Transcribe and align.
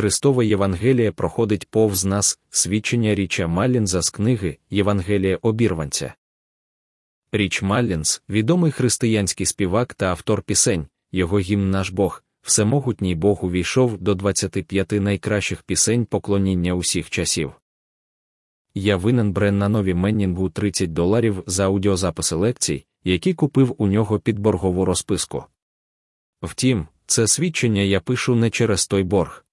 Христове 0.00 0.46
Євангеліє 0.46 1.12
проходить 1.12 1.68
повз 1.70 2.04
нас 2.04 2.38
свідчення 2.50 3.14
Річа 3.14 3.46
Маллінза 3.46 4.02
з 4.02 4.10
книги 4.10 4.58
Євангелія 4.70 5.38
обірванця. 5.42 6.14
Річ 7.32 7.62
Маллінз, 7.62 8.22
відомий 8.28 8.72
християнський 8.72 9.46
співак 9.46 9.94
та 9.94 10.06
автор 10.06 10.42
пісень, 10.42 10.86
його 11.12 11.38
гімн 11.38 11.70
наш 11.70 11.90
Бог, 11.90 12.22
всемогутній 12.42 13.14
Бог 13.14 13.44
увійшов 13.44 13.98
до 13.98 14.14
25 14.14 14.92
найкращих 14.92 15.62
пісень 15.62 16.04
поклоніння 16.04 16.74
усіх 16.74 17.10
часів. 17.10 17.52
Я 18.74 18.96
винен 18.96 19.32
Бреннанові 19.32 19.94
Меннінгу 19.94 20.50
30 20.50 20.92
доларів 20.92 21.42
за 21.46 21.66
аудіозаписи 21.66 22.34
лекцій, 22.34 22.84
які 23.04 23.34
купив 23.34 23.74
у 23.78 23.86
нього 23.86 24.18
під 24.18 24.38
боргову 24.38 24.84
розписку. 24.84 25.44
Втім, 26.42 26.86
це 27.06 27.26
свідчення 27.26 27.82
я 27.82 28.00
пишу 28.00 28.34
не 28.34 28.50
через 28.50 28.86
той 28.86 29.02
борг. 29.02 29.44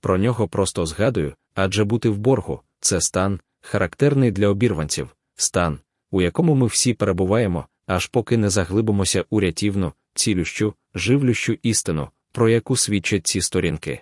Про 0.00 0.18
нього 0.18 0.48
просто 0.48 0.86
згадую, 0.86 1.34
адже 1.54 1.84
бути 1.84 2.08
в 2.08 2.18
боргу 2.18 2.60
це 2.80 3.00
стан, 3.00 3.40
характерний 3.60 4.30
для 4.30 4.48
обірванців, 4.48 5.16
стан, 5.36 5.78
у 6.10 6.22
якому 6.22 6.54
ми 6.54 6.66
всі 6.66 6.94
перебуваємо, 6.94 7.66
аж 7.86 8.06
поки 8.06 8.36
не 8.36 8.50
заглибимося 8.50 9.24
у 9.30 9.40
рятівну, 9.40 9.92
цілющу, 10.14 10.74
живлющу 10.94 11.58
істину, 11.62 12.08
про 12.32 12.48
яку 12.48 12.76
свідчать 12.76 13.26
ці 13.26 13.40
сторінки. 13.40 14.00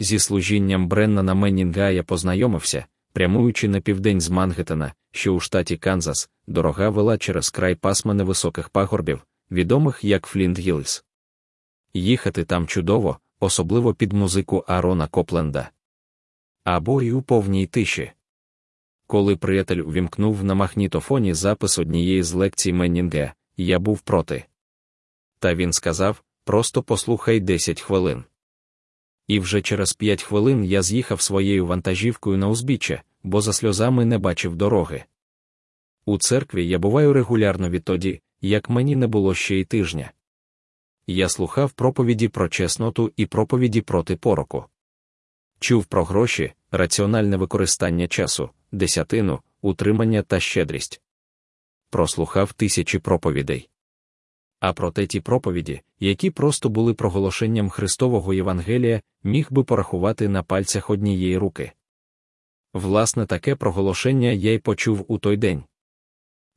Зі 0.00 0.18
служінням 0.18 0.88
Бреннана 0.88 1.34
Меннінга 1.34 1.90
я 1.90 2.02
познайомився, 2.02 2.86
прямуючи 3.12 3.68
на 3.68 3.80
південь 3.80 4.20
з 4.20 4.28
Мангеттена, 4.28 4.92
що 5.12 5.34
у 5.34 5.40
штаті 5.40 5.76
Канзас, 5.76 6.30
дорога 6.46 6.88
вела 6.88 7.18
через 7.18 7.50
край 7.50 7.74
пасма 7.74 8.14
невисоких 8.14 8.68
пагорбів, 8.68 9.26
відомих 9.50 10.04
як 10.04 10.26
Флінт 10.26 10.58
Гіллс. 10.58 11.04
Їхати 11.94 12.44
там 12.44 12.66
чудово, 12.66 13.18
особливо 13.40 13.94
під 13.94 14.12
музику 14.12 14.64
Арона 14.66 15.06
Копленда. 15.06 15.70
Або 16.64 17.02
й 17.02 17.10
у 17.10 17.22
повній 17.22 17.66
тиші. 17.66 18.12
Коли 19.06 19.36
приятель 19.36 19.76
увімкнув 19.76 20.44
на 20.44 20.54
магнітофоні 20.54 21.34
запис 21.34 21.78
однієї 21.78 22.22
з 22.22 22.32
лекцій 22.32 22.72
Меннінга, 22.72 23.34
я 23.56 23.78
був 23.78 24.00
проти. 24.00 24.44
Та 25.38 25.54
він 25.54 25.72
сказав 25.72 26.22
просто 26.44 26.82
послухай 26.82 27.40
10 27.40 27.80
хвилин. 27.80 28.24
І 29.26 29.40
вже 29.40 29.62
через 29.62 29.92
5 29.92 30.22
хвилин 30.22 30.64
я 30.64 30.82
з'їхав 30.82 31.20
своєю 31.20 31.66
вантажівкою 31.66 32.38
на 32.38 32.48
узбіччя, 32.48 33.02
бо 33.22 33.40
за 33.40 33.52
сльозами 33.52 34.04
не 34.04 34.18
бачив 34.18 34.56
дороги. 34.56 35.04
У 36.04 36.18
церкві 36.18 36.68
я 36.68 36.78
буваю 36.78 37.12
регулярно 37.12 37.70
відтоді, 37.70 38.20
як 38.40 38.70
мені 38.70 38.96
не 38.96 39.06
було 39.06 39.34
ще 39.34 39.56
й 39.56 39.64
тижня. 39.64 40.12
Я 41.06 41.28
слухав 41.28 41.72
проповіді 41.72 42.28
про 42.28 42.48
чесноту 42.48 43.12
і 43.16 43.26
проповіді 43.26 43.80
проти 43.80 44.16
пороку. 44.16 44.64
Чув 45.60 45.84
про 45.84 46.04
гроші, 46.04 46.52
раціональне 46.70 47.36
використання 47.36 48.08
часу, 48.08 48.50
десятину, 48.72 49.40
утримання 49.62 50.22
та 50.22 50.40
щедрість. 50.40 51.02
Прослухав 51.90 52.52
тисячі 52.52 52.98
проповідей. 52.98 53.68
А 54.60 54.72
проте 54.72 55.06
ті 55.06 55.20
проповіді, 55.20 55.80
які 56.00 56.30
просто 56.30 56.68
були 56.68 56.94
проголошенням 56.94 57.70
Христового 57.70 58.34
Євангелія, 58.34 59.02
міг 59.22 59.46
би 59.50 59.64
порахувати 59.64 60.28
на 60.28 60.42
пальцях 60.42 60.90
однієї 60.90 61.38
руки. 61.38 61.72
Власне, 62.72 63.26
таке 63.26 63.54
проголошення 63.54 64.28
я 64.28 64.52
й 64.52 64.58
почув 64.58 65.04
у 65.08 65.18
той 65.18 65.36
день. 65.36 65.64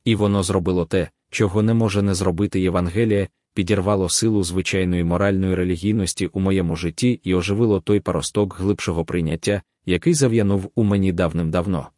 І 0.04 0.14
воно 0.14 0.42
зробило 0.42 0.86
те, 0.86 1.10
чого 1.30 1.62
не 1.62 1.74
може 1.74 2.02
не 2.02 2.14
зробити 2.14 2.60
Євангелія, 2.60 3.28
підірвало 3.60 4.08
силу 4.08 4.42
звичайної 4.42 5.04
моральної 5.04 5.54
релігійності 5.54 6.26
у 6.26 6.40
моєму 6.40 6.76
житті 6.76 7.20
і 7.24 7.34
оживило 7.34 7.80
той 7.80 8.00
паросток 8.00 8.56
глибшого 8.58 9.04
прийняття, 9.04 9.62
який 9.86 10.14
зав'янув 10.14 10.70
у 10.74 10.82
мені 10.82 11.12
давним-давно. 11.12 11.88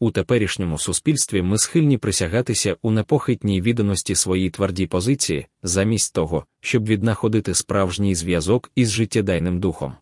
У 0.00 0.10
теперішньому 0.10 0.78
суспільстві 0.78 1.42
ми 1.42 1.58
схильні 1.58 1.98
присягатися 1.98 2.76
у 2.82 2.90
непохитній 2.90 3.60
відданості 3.60 4.14
своїй 4.14 4.50
твердій 4.50 4.86
позиції, 4.86 5.46
замість 5.62 6.14
того, 6.14 6.44
щоб 6.60 6.86
віднаходити 6.86 7.54
справжній 7.54 8.14
зв'язок 8.14 8.70
із 8.74 8.90
життєдайним 8.90 9.60
духом. 9.60 9.94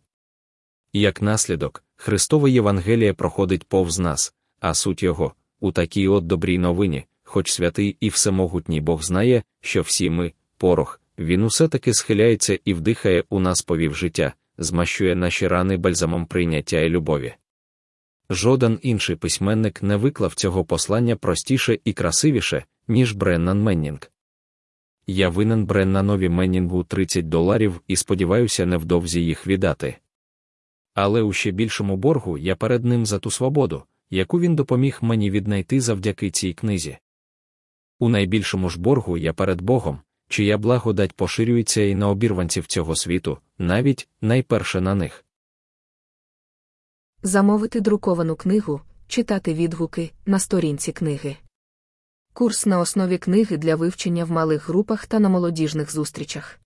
Як 0.92 1.22
наслідок, 1.22 1.84
Христове 1.97 2.50
Євангеліє 2.50 3.12
проходить 3.12 3.65
повз 3.65 3.98
нас, 3.98 4.34
а 4.60 4.75
суть 4.75 5.03
його 5.03 5.32
у 5.60 5.72
такій 5.72 6.09
от 6.09 6.26
добрій 6.26 6.59
новині, 6.59 7.04
хоч 7.22 7.53
святий 7.53 7.97
і 8.00 8.09
всемогутній 8.09 8.81
Бог 8.81 9.03
знає, 9.03 9.42
що 9.60 9.82
всі 9.82 10.10
ми, 10.10 10.32
порох, 10.58 11.00
він 11.19 11.42
усе 11.42 11.69
таки 11.69 11.94
схиляється 11.94 12.58
і 12.64 12.74
вдихає 12.74 13.24
у 13.28 13.41
нас 13.41 13.62
повів 13.62 13.94
життя, 13.94 14.34
змащує 14.58 15.14
наші 15.14 15.48
рани 15.48 15.76
бальзамом 15.76 16.26
прийняття 16.26 16.80
і 16.80 16.88
любові. 16.88 17.34
Жоден 18.30 18.78
інший 18.82 19.16
письменник 19.16 19.82
не 19.82 19.97
виклав 19.97 20.34
цього 20.34 20.64
послання 20.64 21.16
простіше 21.16 21.78
і 21.84 21.92
красивіше, 21.92 22.64
ніж 22.88 23.12
Бреннан 23.12 23.62
Меннінг. 23.62 23.98
Я 25.06 25.28
винен 25.28 25.66
Бреннанові 25.66 26.28
Меннінгу 26.28 26.84
30 26.84 27.28
доларів 27.28 27.80
і 27.86 27.97
сподіваюся 27.97 28.66
невдовзі 28.66 29.24
їх 29.24 29.47
віддати. 29.47 29.97
Але 30.94 31.22
у 31.22 31.32
ще 31.32 31.50
більшому 31.50 31.97
боргу 31.97 32.38
я 32.38 32.56
перед 32.56 32.84
ним 32.84 33.06
за 33.06 33.18
ту 33.18 33.30
свободу, 33.30 33.82
яку 34.10 34.41
він 34.41 34.56
допоміг 34.56 34.98
мені 35.02 35.30
віднайти 35.30 35.80
завдяки 35.80 36.30
цій 36.30 36.52
книзі. 36.52 36.98
У 37.98 38.08
найбільшому 38.08 38.70
ж 38.70 38.80
боргу 38.80 39.18
я 39.18 39.32
перед 39.32 39.60
Богом, 39.60 39.98
чия 40.28 40.59
благодать 40.59 41.12
поширюється 41.12 41.81
і 41.81 41.94
на 41.94 42.09
обірванців 42.09 42.66
цього 42.66 42.97
світу, 42.97 43.39
навіть 43.59 44.09
найперше 44.21 44.81
на 44.81 44.94
них. 44.94 45.25
Замовити 47.22 47.81
друковану 47.81 48.37
книгу, 48.37 48.81
читати 49.06 49.55
відгуки 49.55 50.11
на 50.27 50.39
сторінці 50.39 50.93
книги. 50.93 51.37
Курс 52.33 52.66
на 52.66 52.78
основі 52.78 53.19
книги 53.19 53.56
для 53.56 53.77
вивчення 53.77 54.25
в 54.25 54.31
малих 54.31 54.69
групах 54.69 55.06
та 55.06 55.19
на 55.19 55.28
молодіжних 55.28 55.93
зустрічах. 55.93 56.57